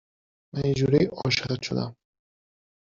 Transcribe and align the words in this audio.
من 0.53 0.65
یه 0.65 0.73
جورایی 0.73 1.07
عاشقت 1.25 1.61
شدم 1.61 1.95